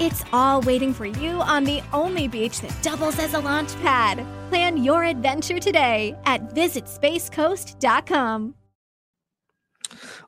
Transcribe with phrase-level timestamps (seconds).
[0.00, 4.26] It's all waiting for you on the only beach that doubles as a launch pad.
[4.48, 8.54] Plan your adventure today at visitspacecoast.com.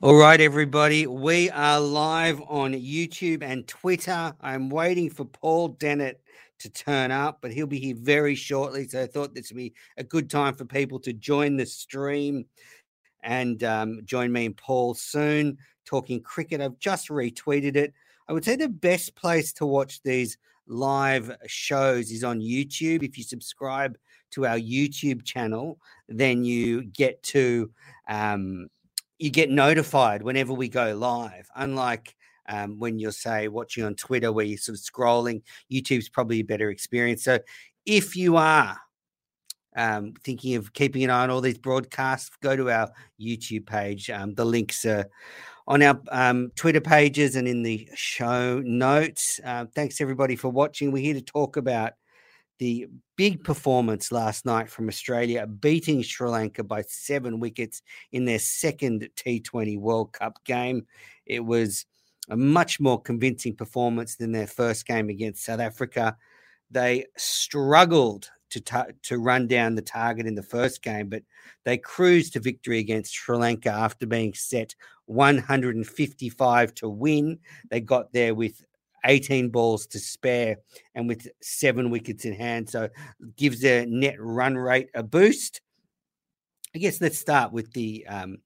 [0.03, 4.33] All right, everybody, we are live on YouTube and Twitter.
[4.41, 6.20] I'm waiting for Paul Dennett
[6.61, 8.87] to turn up, but he'll be here very shortly.
[8.87, 12.44] So I thought this would be a good time for people to join the stream
[13.25, 16.61] and um, join me and Paul soon talking cricket.
[16.61, 17.92] I've just retweeted it.
[18.28, 23.02] I would say the best place to watch these live shows is on YouTube.
[23.02, 23.96] If you subscribe
[24.32, 27.70] to our YouTube channel, then you get to
[28.08, 28.69] um,
[29.19, 31.48] you get notified whenever we go live.
[31.54, 32.16] Unlike
[32.48, 36.44] um, when you're say watching on Twitter where you're sort of scrolling, YouTube's probably a
[36.44, 37.25] better experience.
[37.25, 37.38] So
[37.84, 38.76] if you are
[39.76, 44.10] um, thinking of keeping an eye on all these broadcasts, go to our YouTube page.
[44.10, 45.06] Um, the links are
[45.66, 49.41] on our um, Twitter pages and in the show notes.
[49.44, 50.93] Uh, thanks everybody for watching.
[50.93, 51.94] We're here to talk about
[52.59, 57.82] the big performance last night from Australia, beating Sri Lanka by seven wickets
[58.12, 60.87] in their second T20 World Cup game.
[61.26, 61.84] It was
[62.31, 66.16] a much more convincing performance than their first game against South Africa.
[66.71, 71.22] They struggled to ta- to run down the target in the first game, but
[71.64, 74.74] they cruised to victory against Sri Lanka after being set
[75.06, 77.38] 155 to win.
[77.70, 78.64] They got there with
[79.04, 80.58] 18 balls to spare
[80.94, 82.88] and with seven wickets in hand, so
[83.36, 85.60] gives their net run rate a boost.
[86.74, 88.38] I guess let's start with the um,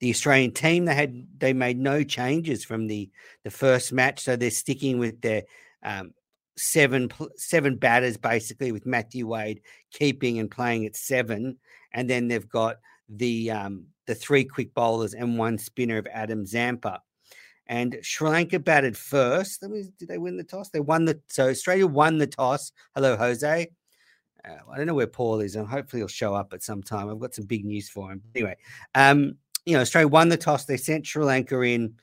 [0.00, 0.84] the Australian team.
[0.84, 3.10] They had they made no changes from the
[3.44, 5.44] the first match, so they're sticking with their
[5.82, 6.12] um,
[6.60, 9.60] seven seven batters basically with Matthew Wade
[9.90, 11.58] keeping and playing at seven,
[11.92, 12.76] and then they've got
[13.08, 17.02] the um, the three quick bowlers and one spinner of Adam Zampa.
[17.66, 19.60] And Sri Lanka batted first.
[19.60, 20.70] Did they win the toss?
[20.70, 22.72] They won the so Australia won the toss.
[22.94, 23.70] Hello, Jose.
[24.44, 27.08] Uh, I don't know where Paul is, and hopefully he'll show up at some time.
[27.08, 28.22] I've got some big news for him.
[28.34, 28.56] Anyway,
[28.94, 29.34] um,
[29.66, 30.64] you know, Australia won the toss.
[30.64, 31.94] They sent Sri Lanka in.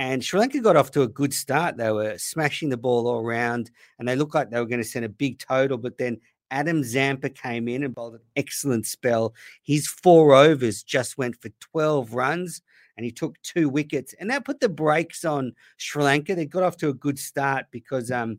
[0.00, 1.76] And Sri Lanka got off to a good start.
[1.76, 4.88] They were smashing the ball all around, and they looked like they were going to
[4.88, 5.76] send a big total.
[5.76, 9.34] But then Adam Zampa came in and bowled an excellent spell.
[9.62, 12.62] His four overs just went for 12 runs,
[12.96, 14.14] and he took two wickets.
[14.18, 16.34] And that put the brakes on Sri Lanka.
[16.34, 18.38] They got off to a good start because um,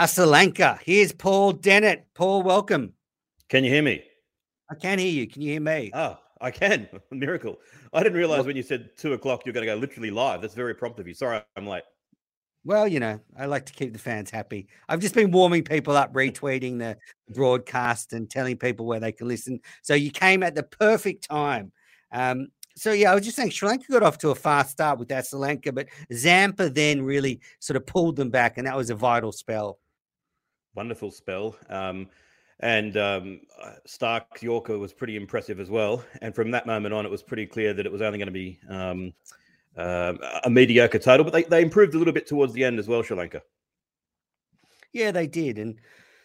[0.00, 0.80] Asalanka.
[0.82, 2.06] Here's Paul Dennett.
[2.12, 2.94] Paul, welcome.
[3.48, 4.02] Can you hear me?
[4.68, 5.28] I can hear you.
[5.28, 5.92] Can you hear me?
[5.94, 6.88] Oh, I can.
[7.10, 7.58] Miracle.
[7.92, 10.40] I didn't realize well, when you said two o'clock you're going to go literally live.
[10.40, 11.14] That's very prompt of you.
[11.14, 11.82] Sorry, I'm late.
[12.64, 14.68] Well, you know, I like to keep the fans happy.
[14.88, 16.98] I've just been warming people up, retweeting the
[17.32, 19.60] broadcast and telling people where they can listen.
[19.82, 21.72] So you came at the perfect time.
[22.12, 24.98] Um, so yeah, I was just saying Sri Lanka got off to a fast start
[24.98, 28.94] with Asalanka, but Zampa then really sort of pulled them back, and that was a
[28.94, 29.78] vital spell.
[30.74, 31.56] Wonderful spell.
[31.68, 32.08] Um,
[32.60, 36.04] and um, uh, Starc Yorker was pretty impressive as well.
[36.20, 38.32] And from that moment on, it was pretty clear that it was only going to
[38.32, 39.12] be um,
[39.76, 40.14] uh,
[40.44, 41.24] a mediocre total.
[41.24, 43.42] But they, they improved a little bit towards the end as well, Sri Lanka.
[44.92, 45.58] Yeah, they did.
[45.58, 45.78] And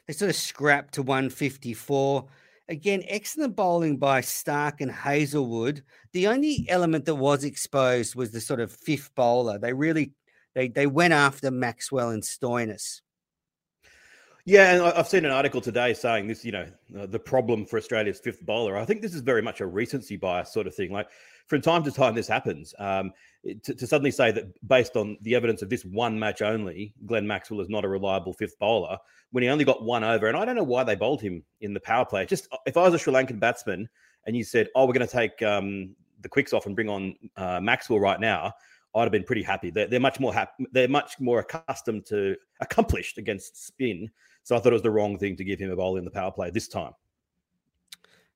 [0.08, 2.26] they sort of scrapped to 154.
[2.68, 5.84] Again, excellent bowling by Starc and Hazlewood.
[6.14, 9.58] The only element that was exposed was the sort of fifth bowler.
[9.60, 10.12] They really
[10.56, 13.02] they they went after Maxwell and Stoinis.
[14.48, 16.68] Yeah, and I've seen an article today saying this, you know,
[17.00, 18.78] uh, the problem for Australia's fifth bowler.
[18.78, 20.92] I think this is very much a recency bias sort of thing.
[20.92, 21.08] Like
[21.48, 22.76] from time to time, this happens.
[22.78, 23.12] Um,
[23.64, 27.26] to, to, suddenly say that based on the evidence of this one match only, Glenn
[27.26, 29.00] Maxwell is not a reliable fifth bowler
[29.32, 30.28] when he only got one over.
[30.28, 32.28] And I don't know why they bowled him in the power play.
[32.28, 33.90] Just uh, if I was a Sri Lankan batsman
[34.28, 37.16] and you said, "Oh, we're going to take um, the quicks off and bring on
[37.36, 38.54] uh, Maxwell right now,"
[38.94, 39.72] I'd have been pretty happy.
[39.72, 40.68] They're, they're much more happy.
[40.72, 44.10] They're much more accustomed to accomplished against spin
[44.46, 46.12] so I thought it was the wrong thing to give him a bowl in the
[46.12, 46.94] power play this time.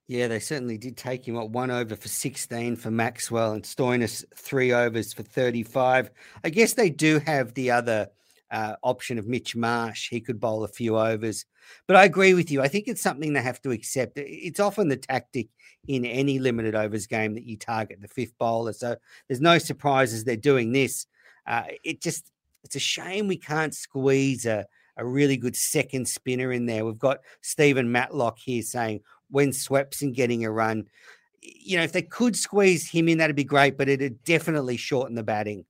[0.08, 4.26] Yeah, they certainly did take him at one over for 16 for Maxwell and Stoinis
[4.36, 6.10] three overs for 35.
[6.44, 8.10] I guess they do have the other
[8.50, 10.10] uh, option of Mitch Marsh.
[10.10, 11.46] He could bowl a few overs.
[11.86, 12.60] But I agree with you.
[12.64, 14.14] I think it's something they have to accept.
[14.16, 15.50] It's often the tactic
[15.88, 18.74] in any limited overs game that you target the fifth bowler.
[18.74, 18.96] So
[19.28, 21.06] there's no surprises they're doing this.
[21.46, 22.32] Uh, it just,
[22.64, 24.66] it's a shame we can't squeeze a,
[25.00, 26.86] a really good second spinner in there.
[26.86, 29.02] We've got Stephen Matlock here saying
[29.32, 30.86] when Swepson getting a run.
[31.42, 35.16] You know, if they could squeeze him in, that'd be great, but it'd definitely shorten
[35.16, 35.66] the batting.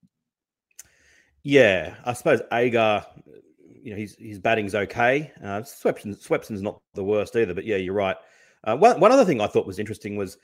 [1.44, 3.06] Yeah, I suppose Agar,
[3.82, 5.32] you know, his his batting's okay.
[5.42, 8.18] Uh, Swepson, Swepson's not the worst either, but yeah, you're right.
[8.64, 10.38] Uh, one one other thing I thought was interesting was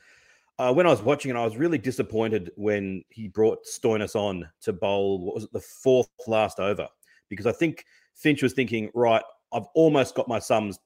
[0.57, 4.47] uh, when I was watching it, I was really disappointed when he brought Stoinis on
[4.61, 5.19] to bowl.
[5.19, 6.87] What was it, the fourth last over?
[7.29, 7.83] Because I think
[8.15, 9.23] Finch was thinking, right,
[9.53, 10.79] I've almost got my sums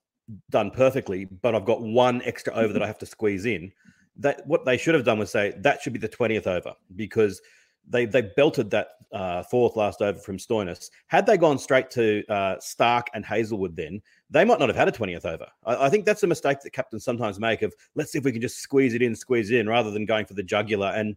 [0.50, 3.72] done perfectly, but I've got one extra over that I have to squeeze in.
[4.18, 7.42] That what they should have done was say that should be the twentieth over because
[7.88, 10.90] they they belted that uh, fourth last over from Stoinis.
[11.08, 14.88] Had they gone straight to uh, Starc and Hazlewood, then they might not have had
[14.88, 15.48] a twentieth over.
[15.66, 18.31] I, I, think that's a mistake that captains sometimes make of let's see if we
[18.31, 20.88] can just squeeze it in, squeeze it in, rather than going for the jugular.
[20.88, 21.16] And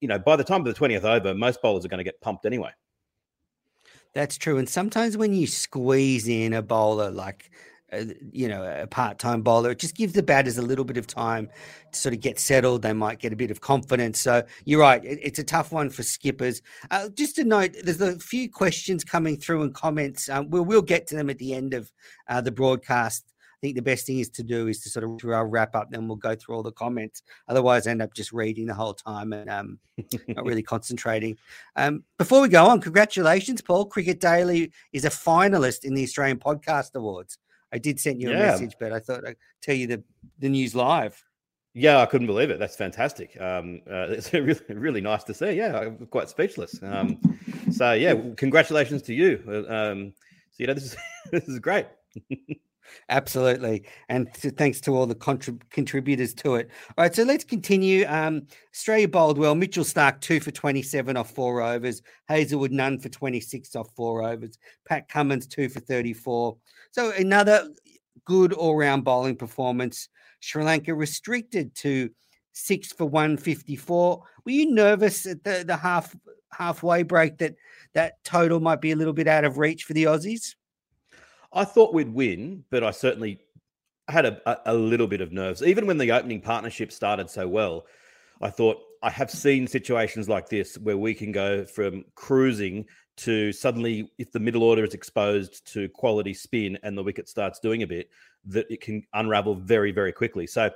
[0.00, 2.20] you know, by the time of the twentieth over, most bowlers are going to get
[2.20, 2.70] pumped anyway.
[4.14, 4.58] That's true.
[4.58, 7.50] And sometimes when you squeeze in a bowler like
[7.92, 9.72] uh, you know, a part-time bowler.
[9.72, 11.50] It just gives the batters a little bit of time
[11.92, 12.80] to sort of get settled.
[12.80, 14.18] They might get a bit of confidence.
[14.18, 16.62] So you're right; it, it's a tough one for skippers.
[16.90, 20.30] Uh, just a note: there's a few questions coming through and comments.
[20.30, 21.92] Um, we'll we'll get to them at the end of
[22.28, 23.26] uh, the broadcast
[23.62, 25.90] think the best thing is to do is to sort of do our wrap up,
[25.90, 27.22] then we'll go through all the comments.
[27.48, 29.78] Otherwise, I end up just reading the whole time and um,
[30.28, 31.38] not really concentrating.
[31.76, 33.86] Um, before we go on, congratulations, Paul.
[33.86, 37.38] Cricket Daily is a finalist in the Australian Podcast Awards.
[37.72, 38.38] I did send you a yeah.
[38.38, 40.02] message, but I thought I'd tell you the,
[40.40, 41.22] the news live.
[41.74, 42.58] Yeah, I couldn't believe it.
[42.58, 43.40] That's fantastic.
[43.40, 45.52] Um, uh, it's really, really nice to see.
[45.52, 46.78] Yeah, I'm quite speechless.
[46.82, 47.18] Um,
[47.70, 49.42] so yeah, congratulations to you.
[49.46, 50.12] Uh, um,
[50.50, 50.96] so you know, this is
[51.30, 51.86] this is great.
[53.08, 53.84] Absolutely.
[54.08, 56.70] And to, thanks to all the contrib- contributors to it.
[56.96, 58.04] All right, so let's continue.
[58.06, 59.54] Um, Australia bowled well.
[59.54, 62.02] Mitchell Starc, two for 27 off four overs.
[62.28, 64.58] Hazlewood, none for 26 off four overs.
[64.86, 66.56] Pat Cummins, two for 34.
[66.90, 67.68] So another
[68.24, 70.08] good all round bowling performance.
[70.40, 72.10] Sri Lanka restricted to
[72.52, 74.22] six for 154.
[74.44, 76.14] Were you nervous at the, the half
[76.52, 77.54] halfway break that
[77.94, 80.54] that total might be a little bit out of reach for the Aussies?
[81.52, 83.40] I thought we'd win, but I certainly
[84.08, 85.62] had a, a, little bit of nerves.
[85.62, 87.86] Even when the opening partnership started so well,
[88.40, 92.86] I thought I have seen situations like this where we can go from cruising
[93.18, 97.60] to suddenly, if the middle order is exposed to quality spin and the wicket starts
[97.60, 98.08] doing a bit,
[98.46, 100.46] that it can unravel very, very quickly.
[100.46, 100.70] So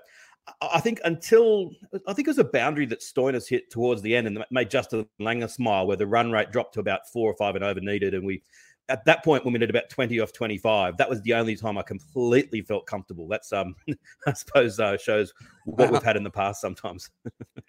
[0.61, 1.73] I think until
[2.07, 5.07] I think it was a boundary that Stoinis hit towards the end and made Justin
[5.21, 8.15] Langer smile, where the run rate dropped to about four or five and over needed,
[8.15, 8.43] and we
[8.89, 11.77] at that point when we did about 20 off 25 that was the only time
[11.79, 13.27] i completely felt comfortable.
[13.29, 13.75] That's um
[14.27, 15.33] i suppose uh, shows
[15.65, 17.11] what we've had in the past sometimes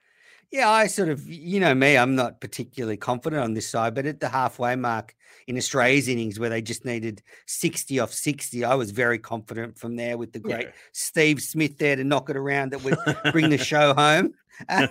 [0.51, 4.06] yeah i sort of you know me i'm not particularly confident on this side but
[4.06, 5.16] at the halfway mark
[5.48, 9.96] in australia's innings where they just needed 60 off 60 i was very confident from
[9.96, 10.72] there with the great yeah.
[10.94, 12.98] steve smith there to knock it around that would
[13.32, 14.34] bring the show home
[14.70, 14.88] uh,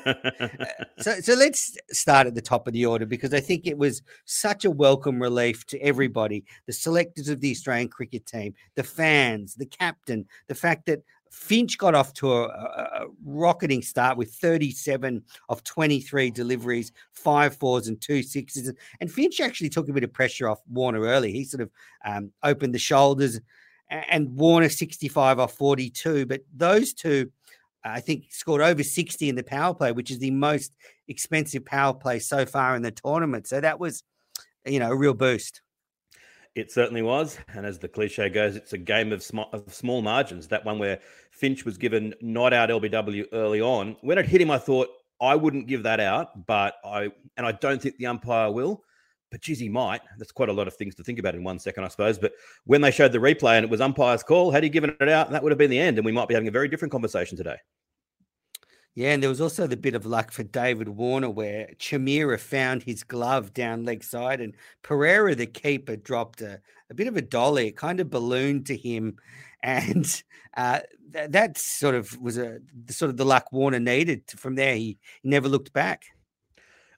[0.99, 4.03] so, so let's start at the top of the order because I think it was
[4.25, 9.55] such a welcome relief to everybody the selectors of the Australian cricket team, the fans,
[9.55, 11.03] the captain, the fact that
[11.37, 17.89] Finch got off to a, a, rocketing start with 37 of 23 deliveries, five fours
[17.89, 18.73] and two sixes.
[19.01, 21.33] And Finch actually took a bit of pressure off Warner early.
[21.33, 21.71] He sort of
[22.05, 23.39] um, opened the shoulders
[23.91, 26.25] and Warner 65 off 42.
[26.27, 27.31] But those two
[27.85, 30.75] I think scored over 60 in the power play, which is the most
[31.07, 33.47] expensive power play so far in the tournament.
[33.47, 34.03] So that was,
[34.65, 35.61] you know, a real boost.
[36.57, 37.39] It certainly was.
[37.55, 40.49] And as the cliche goes, it's a game of, sm- of small margins.
[40.49, 40.99] That one where
[41.31, 43.95] Finch was given not out LBW early on.
[44.01, 44.89] When it hit him, I thought
[45.21, 48.83] I wouldn't give that out, but I, and I don't think the umpire will.
[49.31, 50.01] but geez, he might.
[50.19, 52.19] That's quite a lot of things to think about in one second, I suppose.
[52.19, 52.33] But
[52.65, 55.31] when they showed the replay and it was umpire's call, had he given it out,
[55.31, 57.37] that would have been the end, and we might be having a very different conversation
[57.37, 57.57] today.
[58.97, 62.83] Yeah, and there was also the bit of luck for David Warner where Chameera found
[62.83, 67.21] his glove down leg side, and Perera, the keeper, dropped a, a bit of a
[67.23, 67.69] dolly.
[67.69, 69.17] It kind of ballooned to him,
[69.63, 70.23] and
[70.57, 70.81] uh,
[71.13, 74.23] th- that sort of was a sort of the luck Warner needed.
[74.31, 76.07] From there, he never looked back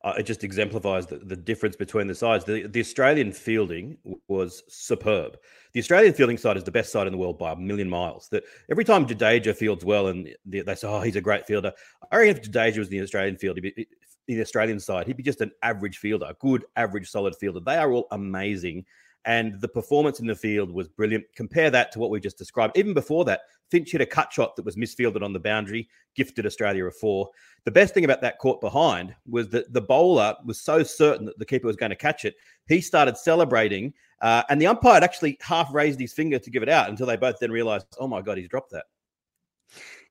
[0.09, 2.43] Uh, it just exemplifies the, the difference between the sides.
[2.43, 5.37] The, the Australian fielding was superb.
[5.75, 8.29] The Australian fielding side is the best side in the world by a million miles.
[8.31, 11.75] That every time Jadeja fields well and they say, "Oh, he's a great fielder,"
[12.11, 13.87] I reckon if Jadeja was in the Australian field, be,
[14.29, 17.61] in the Australian side, he'd be just an average fielder, a good, average, solid fielder.
[17.61, 18.87] They are all amazing
[19.29, 21.23] and the performance in the field was brilliant.
[21.37, 22.79] Compare that to what we just described.
[22.79, 26.47] Even before that, Finch hit a cut shot that was misfielded on the boundary, gifted
[26.47, 27.29] Australia a four.
[27.67, 31.39] The best thing about that caught behind was that the bowler was so certain that
[31.39, 32.37] the keeper was going to catch it.
[32.69, 33.93] He started celebrating,
[34.23, 37.07] uh, and the umpire had actually half raised his finger to give it out until
[37.07, 38.87] they both then realized, oh my God, he's dropped that.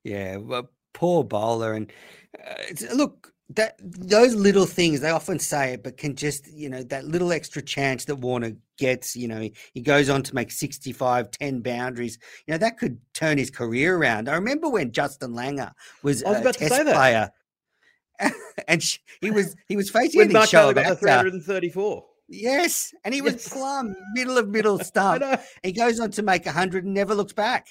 [0.04, 1.74] Yeah, well, poor bowler.
[1.74, 1.92] And
[2.40, 6.84] uh, look, that those little things they often say it, but can just you know
[6.84, 9.16] that little extra chance that Warner gets.
[9.16, 12.18] You know, he, goes on to make 65, 10 boundaries.
[12.46, 14.28] You know that could turn his career around.
[14.28, 15.72] I remember when Justin Langer
[16.04, 17.30] was, was a test player,
[18.68, 18.84] and
[19.22, 22.06] he was he was facing when Mark got the 334.
[22.30, 23.48] Yes, and he was yes.
[23.48, 25.24] plumb middle of middle stump.
[25.64, 27.68] he goes on to make 100 and never looks back.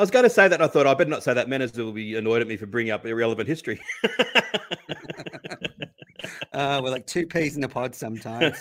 [0.00, 0.62] I was going to say that.
[0.62, 1.46] I thought I better not say that.
[1.46, 3.82] Menners will be annoyed at me for bringing up irrelevant history.
[6.54, 8.56] uh, we're like two peas in a pod sometimes.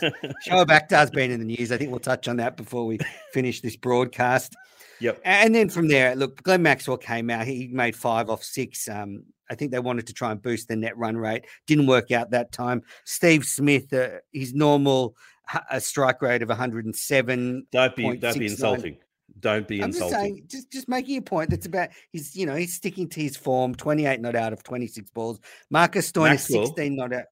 [0.46, 1.72] Shoaib Akhtar's been in the news.
[1.72, 3.00] I think we'll touch on that before we
[3.32, 4.54] finish this broadcast.
[5.00, 5.22] Yep.
[5.24, 7.48] And then from there, look, Glenn Maxwell came out.
[7.48, 8.90] He made five off six.
[8.90, 11.46] Um, I think they wanted to try and boost the net run rate.
[11.68, 12.82] Didn't work out that time.
[13.06, 15.16] Steve Smith, uh, his normal
[15.72, 17.68] a strike rate of 107.
[17.72, 18.98] Don't be, don't be insulting.
[19.40, 20.12] Don't be I'm insulting.
[20.12, 23.22] Just, saying, just just making a point that's about he's you know he's sticking to
[23.22, 23.76] his form.
[23.76, 25.40] Twenty eight not out of twenty six balls.
[25.70, 27.26] Marcus Stoinis sixteen not out.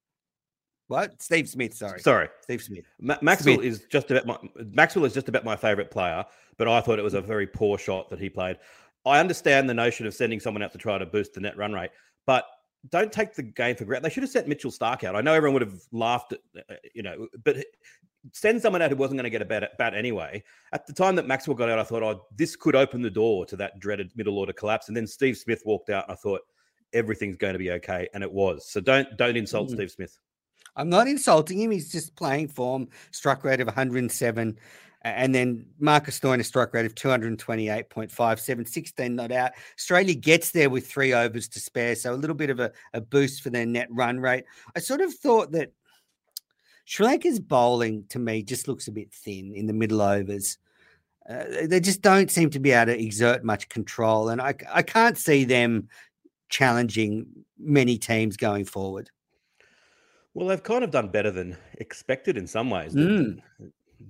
[0.87, 1.21] What?
[1.21, 1.73] Steve Smith.
[1.73, 1.99] Sorry.
[1.99, 2.29] Sorry.
[2.41, 2.85] Steve Smith.
[2.99, 3.65] Ma- Maxwell Smith.
[3.65, 4.37] is just about my
[4.71, 6.25] Maxwell is just about my favorite player,
[6.57, 8.57] but I thought it was a very poor shot that he played.
[9.05, 11.73] I understand the notion of sending someone out to try to boost the net run
[11.73, 11.91] rate,
[12.25, 12.45] but
[12.89, 14.05] don't take the game for granted.
[14.05, 15.15] They should have sent Mitchell Starc out.
[15.15, 17.57] I know everyone would have laughed at, uh, you know, but
[18.33, 20.43] send someone out who wasn't going to get a bat, bat anyway.
[20.73, 23.45] At the time that Maxwell got out, I thought, oh, this could open the door
[23.47, 24.87] to that dreaded middle order collapse.
[24.87, 26.41] And then Steve Smith walked out, and I thought
[26.93, 28.69] everything's going to be okay, and it was.
[28.69, 29.73] So don't don't insult mm.
[29.73, 30.17] Steve Smith.
[30.75, 31.71] I'm not insulting him.
[31.71, 32.87] He's just playing form.
[33.11, 34.57] Struck rate of 107.
[35.03, 39.51] And then Marcus Stoinis strike rate of 228.57, 16 not out.
[39.77, 41.95] Australia gets there with three overs to spare.
[41.95, 44.43] So a little bit of a, a boost for their net run rate.
[44.75, 45.71] I sort of thought that
[46.87, 50.57] Sri Lanka's bowling to me just looks a bit thin in the middle overs.
[51.29, 54.83] Uh, they just don't seem to be able to exert much control, and I, I
[54.83, 55.89] can't see them
[56.47, 57.27] challenging
[57.59, 59.09] many teams going forward.
[60.33, 62.95] Well, they've kind of done better than expected in some ways.
[62.95, 63.41] Mm.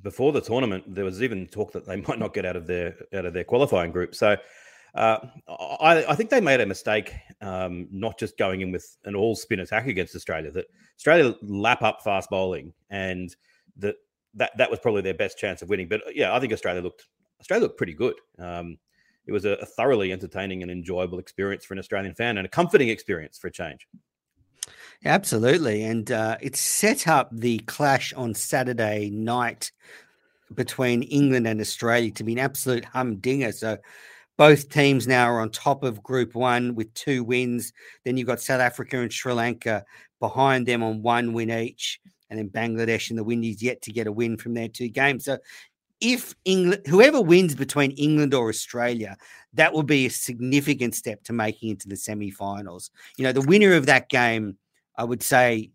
[0.03, 2.95] Before the tournament, there was even talk that they might not get out of their
[3.11, 4.13] out of their qualifying group.
[4.13, 4.37] So
[4.97, 5.27] uh,
[5.79, 9.35] I, I, think they made a mistake um, not just going in with an all
[9.35, 10.49] spin attack against Australia.
[10.51, 10.65] That
[10.97, 13.33] Australia lap up fast bowling, and
[13.77, 13.95] that
[14.33, 15.87] that that was probably their best chance of winning.
[15.87, 17.05] But yeah, I think Australia looked
[17.39, 18.15] Australia looked pretty good.
[18.39, 18.77] Um,
[19.27, 22.49] it was a, a, thoroughly entertaining and enjoyable experience for an Australian fan, and a
[22.49, 23.87] comforting experience for a change.
[25.05, 29.71] Absolutely, and uh, it set up the clash on Saturday night
[30.53, 33.51] between England and Australia to be an absolute humdinger.
[33.51, 33.77] So
[34.37, 37.73] both teams now are on top of Group One with two wins.
[38.05, 39.83] Then you've got South Africa and Sri Lanka
[40.19, 44.07] behind them on one win each, and then Bangladesh and the Windies yet to get
[44.07, 45.25] a win from their two games.
[45.25, 45.39] So,
[45.99, 49.17] if England, whoever wins between England or Australia,
[49.53, 52.91] that will be a significant step to making into the semi-finals.
[53.17, 54.57] You know, the winner of that game,
[54.95, 55.71] I would say,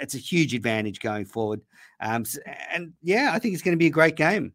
[0.00, 1.60] it's a huge advantage going forward.
[2.00, 2.24] Um,
[2.72, 4.52] and yeah, I think it's going to be a great game.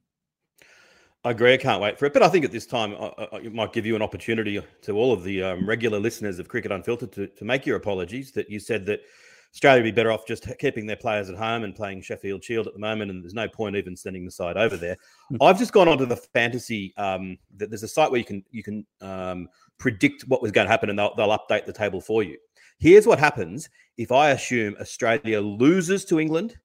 [1.26, 1.54] I agree.
[1.54, 2.14] I can't wait for it.
[2.14, 2.96] But I think at this time,
[3.34, 6.72] it might give you an opportunity to all of the um, regular listeners of Cricket
[6.72, 9.02] Unfiltered to, to make your apologies that you said that
[9.54, 12.68] Australia would be better off just keeping their players at home and playing Sheffield Shield
[12.68, 14.98] at the moment, and there's no point even sending the side over there.
[15.30, 15.38] Hmm.
[15.42, 16.94] I've just gone onto the fantasy.
[16.98, 20.66] Um, that there's a site where you can you can um, predict what was going
[20.66, 22.38] to happen, and they'll, they'll update the table for you.
[22.80, 26.58] Here's what happens if I assume Australia loses to England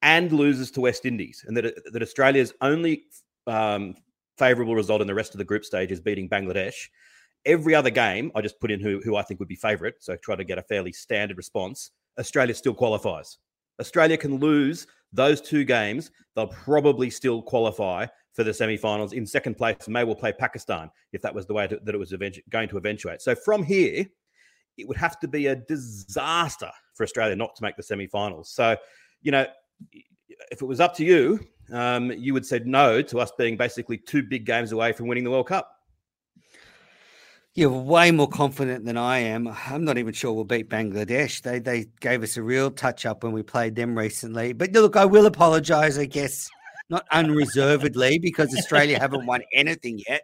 [0.00, 3.04] and loses to West Indies, and that that Australia's only
[3.46, 3.94] um,
[4.38, 6.74] favorable result in the rest of the group stage is beating Bangladesh.
[7.46, 9.94] Every other game, I just put in who, who I think would be favourite.
[10.00, 11.90] So try to get a fairly standard response.
[12.18, 13.38] Australia still qualifies.
[13.80, 19.12] Australia can lose those two games, they'll probably still qualify for the semi-finals.
[19.12, 21.98] In second place, may well play Pakistan if that was the way to, that it
[21.98, 23.22] was eventu- going to eventuate.
[23.22, 24.04] So from here,
[24.76, 28.50] it would have to be a disaster for Australia not to make the semi-finals.
[28.50, 28.76] So,
[29.22, 29.46] you know,
[30.50, 31.38] if it was up to you,
[31.72, 35.24] um, you would say no to us being basically two big games away from winning
[35.24, 35.70] the World Cup.
[37.54, 39.46] You're way more confident than I am.
[39.46, 41.40] I'm not even sure we'll beat Bangladesh.
[41.40, 44.52] They they gave us a real touch up when we played them recently.
[44.52, 46.50] But look, I will apologise, I guess,
[46.90, 50.22] not unreservedly, because Australia haven't won anything yet.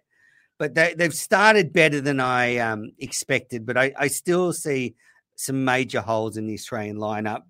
[0.58, 3.64] But they, they've started better than I um, expected.
[3.64, 4.96] But I, I still see
[5.36, 7.42] some major holes in the Australian lineup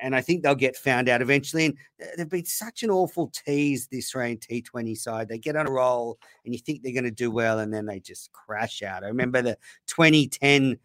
[0.00, 1.66] and I think they'll get found out eventually.
[1.66, 1.76] And
[2.16, 5.28] they've been such an awful tease, this Australian T20 side.
[5.28, 7.86] They get on a roll and you think they're going to do well, and then
[7.86, 9.04] they just crash out.
[9.04, 10.78] I remember the 2010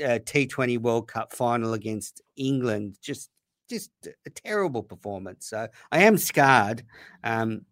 [0.00, 3.30] uh, T20 World Cup final against England, just
[3.68, 3.90] just
[4.26, 5.46] a terrible performance.
[5.46, 6.84] So I am scarred.
[7.22, 7.62] Um,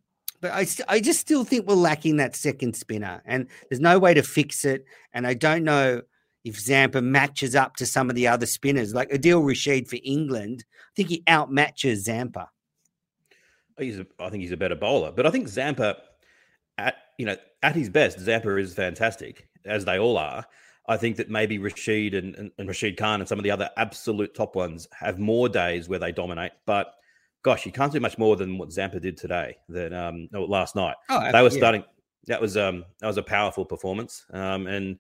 [0.41, 4.13] but I, I just still think we're lacking that second spinner, and there's no way
[4.15, 4.85] to fix it.
[5.13, 6.03] And I don't know
[6.45, 10.65] if Zampa matches up to some of the other spinners, like Adil Rashid for England,
[10.71, 12.51] I think he outmatches Zampa.
[13.79, 15.97] He's a, I think he's a better bowler, but I think Zampa,
[16.79, 20.45] at you know, at his best, Zampa is fantastic, as they all are.
[20.89, 23.71] I think that maybe Rashid and, and, and Rashid Khan and some of the other
[23.77, 26.95] absolute top ones have more days where they dominate, but
[27.43, 29.57] gosh, you can't do much more than what Zampa did today.
[29.69, 30.97] Than um, no, last night.
[31.09, 31.57] Oh, they were yeah.
[31.57, 31.85] starting.
[32.27, 34.99] That was um, that was a powerful performance, um, and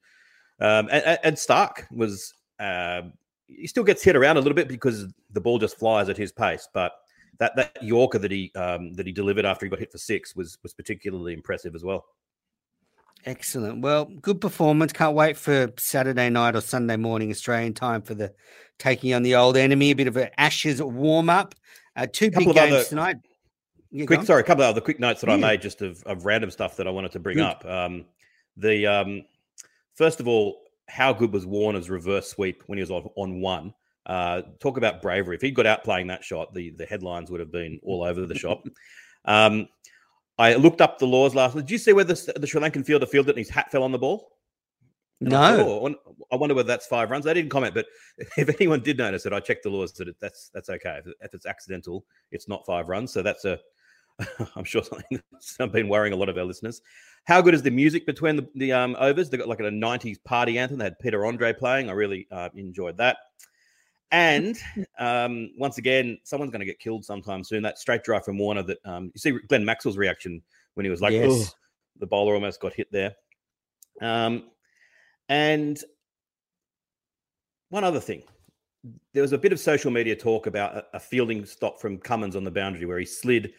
[0.60, 3.02] um, and, and, Starc was uh,
[3.46, 6.32] he still gets hit around a little bit because the ball just flies at his
[6.32, 6.92] pace, but
[7.38, 10.36] that that Yorker that he um, that he delivered after he got hit for six
[10.36, 12.04] was was particularly impressive as well.
[13.24, 13.82] Excellent.
[13.82, 14.92] Well, good performance.
[14.92, 18.32] Can't wait for Saturday night or Sunday morning Australian time for the
[18.78, 19.92] taking on the old enemy.
[19.92, 21.54] A bit of an Ashes warm up.
[21.94, 23.16] Uh, two big games tonight.
[24.06, 25.34] quick, sorry, a couple of other quick notes that yeah.
[25.34, 27.44] I made just of, of random stuff that I wanted to bring good.
[27.44, 27.64] up.
[27.64, 28.06] Um,
[28.56, 29.24] the um,
[29.94, 33.74] First of all, how good was Warner's reverse sweep when he was on, on one?
[34.04, 35.36] Uh, talk about bravery.
[35.36, 38.26] If he got out playing that shot, the, the headlines would have been all over
[38.26, 38.66] the shop.
[39.24, 39.68] Um,
[40.36, 41.54] I looked up the laws last.
[41.54, 43.92] Did you see where the, the Sri Lankan fielder fielded and his hat fell on
[43.92, 44.32] the ball?
[45.20, 45.86] no.
[45.86, 47.26] I, I wonder whether that's five runs.
[47.26, 47.86] I didn't comment, but
[48.36, 51.00] if anyone did notice it, I checked the laws that it, that's that's okay.
[51.04, 53.12] If, if, it's accidental, it's not five runs.
[53.12, 53.60] So that's a,
[54.56, 56.82] I'm sure something that's been worrying a lot of our listeners.
[57.24, 59.30] How good is the music between the, the um, overs?
[59.30, 60.78] They got like a 90s party anthem.
[60.78, 61.88] They had Peter Andre playing.
[61.88, 63.18] I really uh, enjoyed that.
[64.10, 64.58] And
[64.98, 67.62] um, once again, someone's going to get killed sometime soon.
[67.62, 70.42] That straight drive from Warner that um, you see Glenn Maxwell's reaction
[70.74, 71.54] when he was like, yes.
[71.98, 73.14] the bowler almost got hit there.
[74.00, 74.50] Um,
[75.28, 75.82] and
[77.70, 78.22] one other thing,
[79.14, 82.36] there was a bit of social media talk about a, a fielding stop from Cummins
[82.36, 83.54] on the boundary where he slid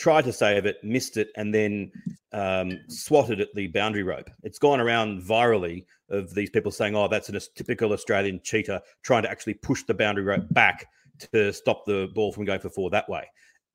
[0.00, 1.92] tried to save it, missed it, and then
[2.32, 4.30] um, swatted at the boundary rope.
[4.42, 9.22] It's gone around virally of these people saying, "Oh, that's a typical Australian cheater trying
[9.24, 10.86] to actually push the boundary rope back
[11.32, 13.24] to stop the ball from going for four that way."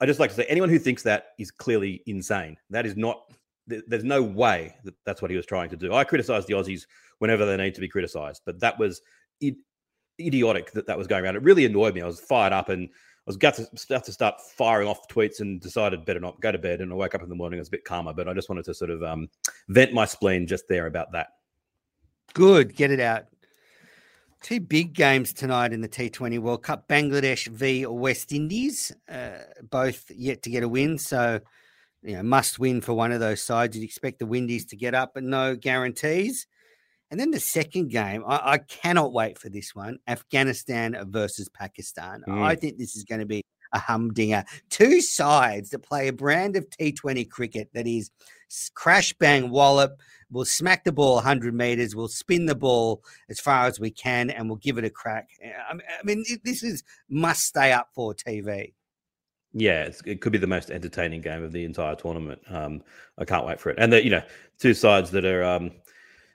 [0.01, 2.57] I just like to say, anyone who thinks that is clearly insane.
[2.71, 3.21] That is not.
[3.67, 5.93] There's no way that that's what he was trying to do.
[5.93, 6.85] I criticize the Aussies
[7.19, 9.01] whenever they need to be criticized, but that was
[10.19, 11.35] idiotic that that was going around.
[11.35, 12.01] It really annoyed me.
[12.01, 12.89] I was fired up and
[13.25, 16.57] was got to start to start firing off tweets and decided better not go to
[16.57, 16.81] bed.
[16.81, 18.49] And I woke up in the morning, I was a bit calmer, but I just
[18.49, 19.29] wanted to sort of um,
[19.67, 21.29] vent my spleen just there about that.
[22.33, 23.25] Good, get it out.
[24.41, 29.39] Two big games tonight in the T20 World Cup: Bangladesh v West Indies, uh,
[29.71, 30.99] both yet to get a win.
[30.99, 31.39] So,
[32.03, 33.75] you know, must win for one of those sides.
[33.75, 36.45] You'd expect the Windies to get up, but no guarantees.
[37.11, 42.23] And then the second game, I, I cannot wait for this one Afghanistan versus Pakistan.
[42.27, 42.41] Mm.
[42.41, 44.43] I think this is going to be a humdinger.
[44.69, 48.11] Two sides that play a brand of T20 cricket that is
[48.73, 49.99] crash bang wallop.
[50.31, 51.95] We'll smack the ball 100 meters.
[51.95, 55.29] We'll spin the ball as far as we can and we'll give it a crack.
[55.43, 58.73] I mean, this is must stay up for TV.
[59.57, 62.41] Yeah, it could be the most entertaining game of the entire tournament.
[62.49, 62.83] Um,
[63.17, 63.77] I can't wait for it.
[63.79, 64.23] And the you know
[64.59, 65.71] two sides that are um,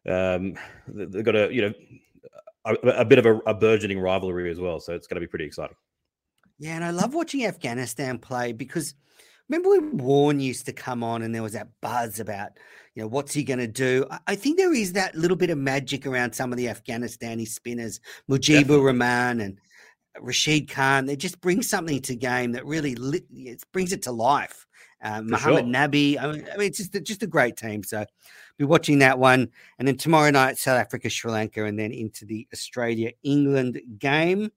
[0.08, 0.54] um,
[0.88, 1.74] they've got a you know
[2.64, 4.80] a, a bit of a, a, burgeoning rivalry as well.
[4.80, 5.76] So it's going to be pretty exciting.
[6.58, 8.94] Yeah, and I love watching Afghanistan play because
[9.48, 12.50] remember when Warne used to come on and there was that buzz about
[12.94, 14.06] you know what's he going to do.
[14.26, 18.00] I, think there is that little bit of magic around some of the Afghanistani spinners,
[18.28, 18.84] Mujibur.
[18.84, 19.58] Rahman and
[20.20, 21.06] Rashid Khan.
[21.06, 24.66] They just bring something to game that really lit, it brings it to life.
[25.02, 25.72] Uh, Muhammad sure.
[25.72, 26.20] Nabi.
[26.20, 27.82] I mean, I mean, it's just just a great team.
[27.82, 28.04] So
[28.60, 29.48] be watching that one.
[29.78, 34.52] And then tomorrow night, South Africa, Sri Lanka, and then into the Australia England game.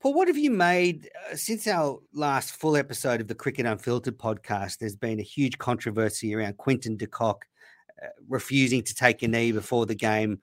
[0.00, 4.18] Paul, what have you made uh, since our last full episode of the Cricket Unfiltered
[4.18, 4.78] podcast?
[4.78, 7.46] There's been a huge controversy around Quinton de Kock
[8.02, 10.40] uh, refusing to take a knee before the game,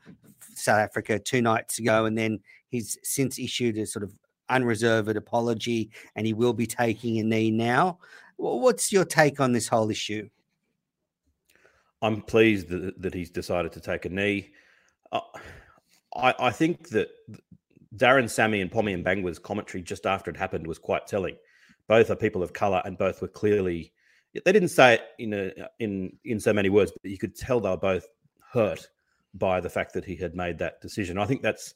[0.55, 4.13] South Africa, two nights ago, and then he's since issued a sort of
[4.47, 7.97] unreserved apology, and he will be taking a knee now.
[8.37, 10.29] What's your take on this whole issue?
[12.05, 14.51] I'm pleased that, that he's decided to take a knee.
[15.11, 15.21] Uh,
[16.15, 17.09] I, I think that
[17.95, 21.35] Darren Sammy and Pommy Mbangwa's commentary just after it happened was quite telling.
[21.87, 23.91] Both are people of color, and both were clearly.
[24.33, 27.59] They didn't say it in a, in in so many words, but you could tell
[27.59, 28.07] they were both
[28.51, 28.87] hurt
[29.33, 31.17] by the fact that he had made that decision.
[31.17, 31.73] I think that's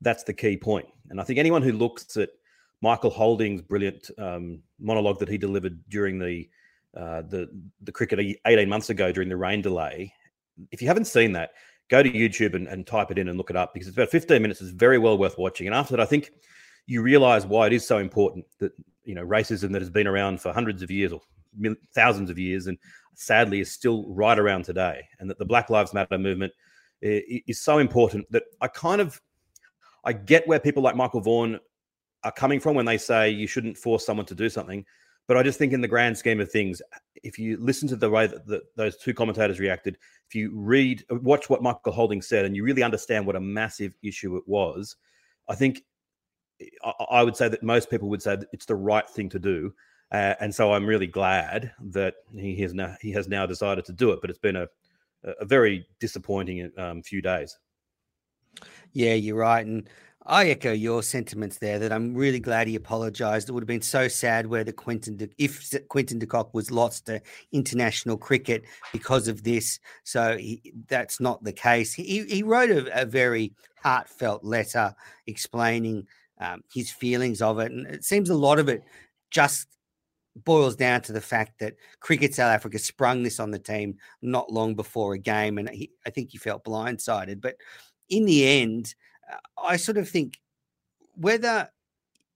[0.00, 0.86] that's the key point.
[1.10, 2.30] And I think anyone who looks at
[2.82, 6.48] Michael Holding's brilliant um, monologue that he delivered during the
[6.96, 7.48] uh, the
[7.82, 10.12] the cricket 18 months ago during the rain delay,
[10.70, 11.52] if you haven't seen that,
[11.88, 14.10] go to YouTube and, and type it in and look it up because it's about
[14.10, 14.60] 15 minutes.
[14.60, 15.66] It's very well worth watching.
[15.66, 16.30] And after that, I think
[16.86, 18.72] you realize why it is so important that,
[19.04, 21.20] you know, racism that has been around for hundreds of years or
[21.94, 22.78] thousands of years and
[23.14, 25.06] sadly is still right around today.
[25.20, 26.52] And that the Black Lives Matter movement
[27.02, 29.20] is so important that I kind of,
[30.04, 31.60] I get where people like Michael Vaughan
[32.24, 34.84] are coming from when they say you shouldn't force someone to do something.
[35.28, 36.82] But I just think, in the grand scheme of things,
[37.22, 39.96] if you listen to the way that the, those two commentators reacted,
[40.28, 43.94] if you read, watch what Michael Holding said, and you really understand what a massive
[44.02, 44.96] issue it was,
[45.48, 45.82] I think
[46.84, 49.38] I, I would say that most people would say that it's the right thing to
[49.38, 49.72] do.
[50.10, 53.92] Uh, and so I'm really glad that he has now he has now decided to
[53.92, 54.20] do it.
[54.20, 54.68] But it's been a
[55.38, 57.56] a very disappointing um, few days.
[58.92, 59.88] Yeah, you're right, and
[60.26, 61.78] I echo your sentiments there.
[61.78, 63.48] That I'm really glad he apologised.
[63.48, 66.70] It would have been so sad where the Quinton de, if Quinton de Kock was
[66.70, 69.80] lost to international cricket because of this.
[70.04, 71.92] So he, that's not the case.
[71.92, 74.94] He he wrote a, a very heartfelt letter
[75.26, 76.06] explaining
[76.40, 78.82] um, his feelings of it, and it seems a lot of it
[79.30, 79.66] just
[80.44, 84.52] boils down to the fact that Cricket South Africa sprung this on the team not
[84.52, 87.40] long before a game, and he, I think he felt blindsided.
[87.40, 87.56] But
[88.08, 88.94] in the end
[89.62, 90.40] I sort of think
[91.14, 91.70] whether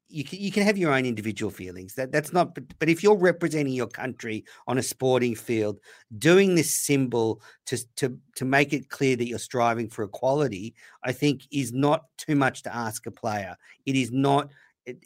[0.08, 3.02] you can, you can have your own individual feelings that that's not but, but if
[3.02, 5.80] you're representing your country on a sporting field
[6.18, 11.10] doing this symbol to to to make it clear that you're striving for equality i
[11.10, 13.56] think is not too much to ask a player.
[13.84, 14.50] It is not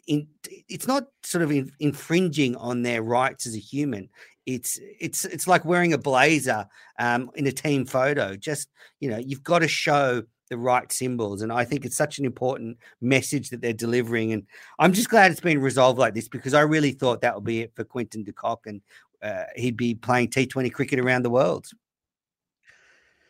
[0.07, 4.09] in, it's not sort of in, infringing on their rights as a human.
[4.45, 6.67] It's it's it's like wearing a blazer
[6.99, 8.35] um, in a team photo.
[8.35, 11.41] Just you know you've got to show the right symbols.
[11.41, 14.33] And I think it's such an important message that they're delivering.
[14.33, 14.45] And
[14.77, 17.61] I'm just glad it's been resolved like this because I really thought that would be
[17.61, 18.81] it for Quinton de Kock and
[19.23, 21.67] uh, he'd be playing T20 cricket around the world.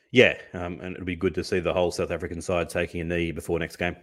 [0.09, 3.05] Yeah, um, and it'll be good to see the whole South African side taking a
[3.05, 3.95] knee before next game.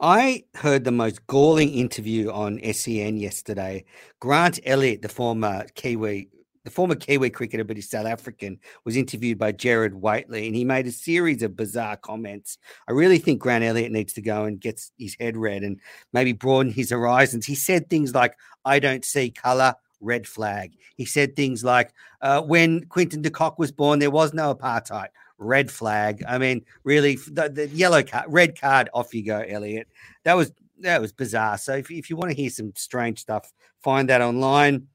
[0.00, 3.84] I heard the most galling interview on SEN yesterday.
[4.20, 6.28] Grant Elliott, the former Kiwi
[6.68, 10.66] the former Kiwi cricketer, but he's South African, was interviewed by Gerard Whateley, and he
[10.66, 12.58] made a series of bizarre comments.
[12.86, 15.80] I really think Grant Elliott needs to go and get his head read and
[16.12, 17.46] maybe broaden his horizons.
[17.46, 20.74] He said things like, I don't see color, red flag.
[20.96, 25.08] He said things like, uh, when Quinton de Kock was born, there was no apartheid,
[25.38, 26.22] red flag.
[26.28, 29.88] I mean, really, the, the yellow card, red card, off you go, Elliott.
[30.24, 31.56] That was that was bizarre.
[31.56, 33.52] So if, if you want to hear some strange stuff,
[33.82, 34.86] find that online.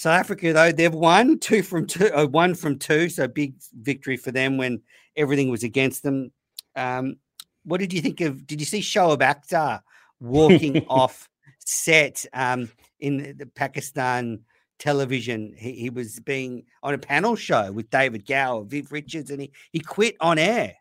[0.00, 4.16] South Africa, though, they've won two from two, uh, one from two, so big victory
[4.16, 4.80] for them when
[5.14, 6.32] everything was against them.
[6.74, 7.16] Um,
[7.64, 8.46] what did you think of?
[8.46, 9.82] Did you see Shoaib Akhtar
[10.18, 14.40] walking off set um, in the Pakistan
[14.78, 15.52] television?
[15.54, 19.52] He, he, was being on a panel show with David Gower, Viv Richards, and he,
[19.70, 20.76] he quit on air.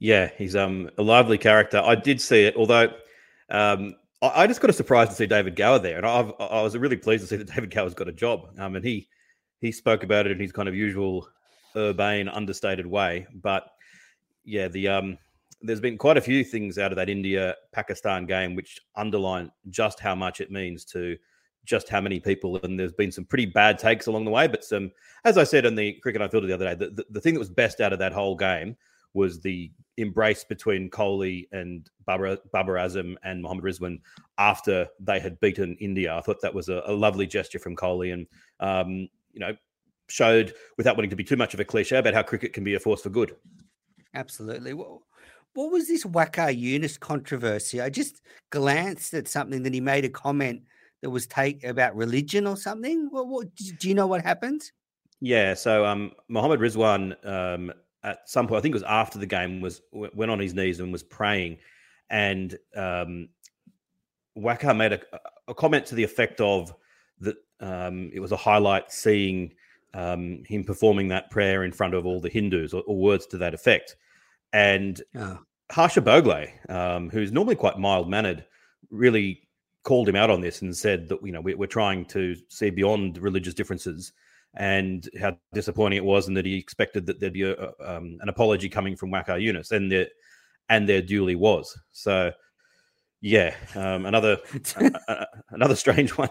[0.00, 1.80] Yeah, he's um, a lively character.
[1.80, 2.88] I did see it, although
[3.48, 6.76] um, I, just got a surprise to see David Gower there, and I've, I was
[6.76, 8.48] really pleased to see that David Gower's got a job.
[8.58, 9.08] Um, and he
[9.60, 11.28] he spoke about it in his kind of usual
[11.76, 13.26] urbane, understated way.
[13.34, 13.66] But
[14.44, 15.18] yeah, the um,
[15.60, 20.00] there's been quite a few things out of that India Pakistan game which underline just
[20.00, 21.16] how much it means to
[21.64, 22.58] just how many people.
[22.62, 24.90] And there's been some pretty bad takes along the way, but some,
[25.24, 27.34] as I said in the cricket I Unfiltered the other day, the, the, the thing
[27.34, 28.76] that was best out of that whole game
[29.14, 34.00] was the embrace between Kohli and Babar, Azam and Mohammad Rizwan
[34.38, 36.14] after they had beaten India.
[36.14, 38.26] I thought that was a, a lovely gesture from Kohli and,
[38.60, 39.54] um, you know,
[40.08, 42.74] showed without wanting to be too much of a cliche about how cricket can be
[42.74, 43.34] a force for good.
[44.14, 44.74] Absolutely.
[44.74, 45.00] What,
[45.54, 47.80] what was this Waqar Younis controversy?
[47.80, 50.62] I just glanced at something that he made a comment
[51.02, 53.08] that was take about religion or something.
[53.10, 54.62] What, what do you know what happened?
[55.20, 57.72] Yeah, so um, Mohammad Rizwan um,
[58.04, 60.80] at some point, I think it was after the game, was went on his knees
[60.80, 61.58] and was praying,
[62.10, 63.28] and um,
[64.36, 65.00] Waqar made a,
[65.48, 66.74] a, comment to the effect of
[67.20, 69.52] that um, it was a highlight seeing
[69.94, 73.38] um, him performing that prayer in front of all the Hindus, or, or words to
[73.38, 73.96] that effect.
[74.52, 75.38] And oh.
[75.70, 78.44] Harsha Bhogle, um, who's normally quite mild mannered,
[78.90, 79.48] really
[79.84, 82.70] called him out on this and said that you know we, are trying to see
[82.70, 84.12] beyond religious differences
[84.54, 88.28] and how disappointing it was, and that he expected that there'd be a, um, an
[88.28, 90.08] apology coming from Waqar Younis, and there
[90.68, 91.78] and there duly was.
[91.92, 92.32] So
[93.24, 94.38] yeah, um, another
[95.08, 96.28] uh, another strange one.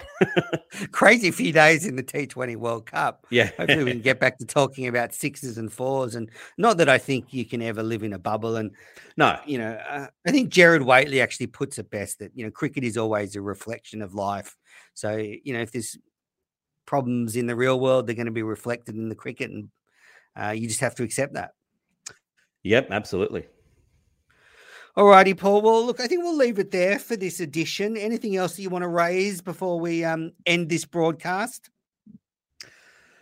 [0.91, 3.25] Crazy few days in the T20 World Cup.
[3.29, 6.89] Yeah, hopefully we can get back to talking about sixes and fours, and not that
[6.89, 8.57] I think you can ever live in a bubble.
[8.57, 8.71] And
[9.15, 12.51] no, you know, uh, I think Gerard Whateley actually puts it best that you know
[12.51, 14.57] cricket is always a reflection of life.
[14.93, 15.97] So you know, if there's
[16.91, 19.69] problems in the real world, they're going to be reflected in the cricket, and
[20.35, 21.51] uh, you just have to accept that.
[22.63, 23.47] Yep, absolutely.
[24.97, 25.61] All righty, Paul.
[25.61, 27.95] Well, look, I think we'll leave it there for this edition.
[27.95, 31.69] Anything else that you want to raise before we um, end this broadcast?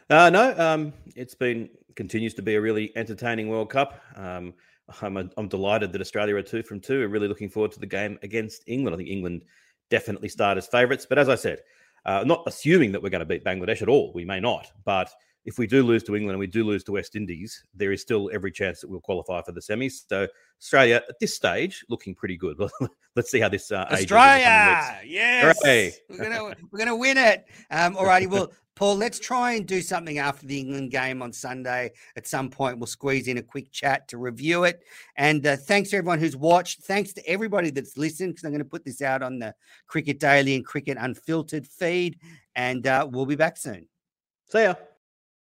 [0.09, 4.01] Uh, no, um, it's been continues to be a really entertaining World Cup.
[4.15, 4.55] Um,
[5.03, 7.03] I'm, a, I'm delighted that Australia are two from two.
[7.03, 8.95] I'm really looking forward to the game against England.
[8.95, 9.43] I think England
[9.91, 11.05] definitely start as favourites.
[11.07, 11.59] But as I said,
[12.05, 14.11] uh, not assuming that we're going to beat Bangladesh at all.
[14.13, 14.71] We may not.
[14.85, 15.11] But
[15.45, 18.01] if we do lose to England and we do lose to West Indies, there is
[18.01, 20.03] still every chance that we'll qualify for the semis.
[20.07, 20.27] So
[20.61, 22.59] Australia at this stage looking pretty good.
[23.15, 25.93] Let's see how this uh, Australia, yes, Hooray.
[26.09, 27.45] we're gonna we're gonna win it.
[27.71, 28.51] Um, all righty, well.
[28.75, 31.91] Paul, let's try and do something after the England game on Sunday.
[32.15, 34.79] At some point, we'll squeeze in a quick chat to review it.
[35.17, 36.83] And uh, thanks to everyone who's watched.
[36.83, 39.53] Thanks to everybody that's listened, because I'm going to put this out on the
[39.87, 42.19] Cricket Daily and Cricket Unfiltered feed.
[42.55, 43.85] And uh, we'll be back soon.
[44.45, 44.75] See ya.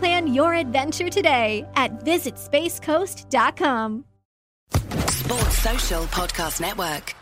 [0.00, 4.04] Plan your adventure today at visitspacecoast.com.
[4.72, 7.14] Sports Social Podcast Network.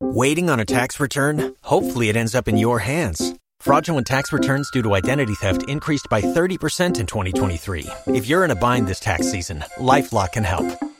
[0.00, 1.56] Waiting on a tax return?
[1.62, 3.34] Hopefully, it ends up in your hands.
[3.58, 7.86] Fraudulent tax returns due to identity theft increased by 30% in 2023.
[8.06, 10.66] If you're in a bind this tax season, Lifelock can help.